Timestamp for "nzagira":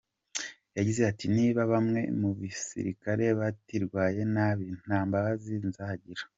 5.69-6.23